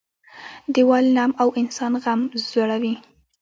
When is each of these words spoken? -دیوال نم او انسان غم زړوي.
-دیوال 0.73 1.05
نم 1.15 1.31
او 1.41 1.49
انسان 1.61 1.93
غم 2.03 2.21
زړوي. 2.47 2.93